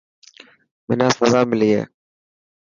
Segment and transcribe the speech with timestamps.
[0.87, 1.83] منا سزا ملي هي.